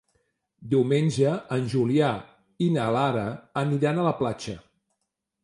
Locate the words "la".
4.09-4.17